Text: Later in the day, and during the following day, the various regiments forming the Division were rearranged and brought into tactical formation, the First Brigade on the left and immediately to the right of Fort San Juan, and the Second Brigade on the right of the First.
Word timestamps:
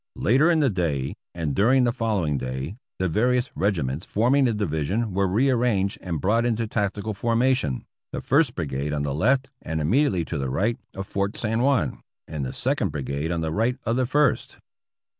Later 0.15 0.49
in 0.49 0.61
the 0.61 0.71
day, 0.71 1.13
and 1.35 1.53
during 1.53 1.83
the 1.83 1.91
following 1.91 2.35
day, 2.39 2.75
the 2.97 3.07
various 3.07 3.55
regiments 3.55 4.03
forming 4.03 4.45
the 4.45 4.53
Division 4.55 5.13
were 5.13 5.27
rearranged 5.27 5.99
and 6.01 6.19
brought 6.19 6.43
into 6.43 6.65
tactical 6.65 7.13
formation, 7.13 7.85
the 8.11 8.19
First 8.19 8.55
Brigade 8.55 8.93
on 8.93 9.03
the 9.03 9.13
left 9.13 9.49
and 9.61 9.79
immediately 9.79 10.25
to 10.25 10.39
the 10.39 10.49
right 10.49 10.79
of 10.95 11.05
Fort 11.05 11.37
San 11.37 11.61
Juan, 11.61 12.01
and 12.27 12.43
the 12.43 12.51
Second 12.51 12.89
Brigade 12.91 13.31
on 13.31 13.41
the 13.41 13.51
right 13.51 13.77
of 13.85 13.95
the 13.95 14.07
First. 14.07 14.57